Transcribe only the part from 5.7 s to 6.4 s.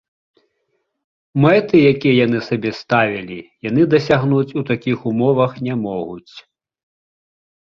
могуць.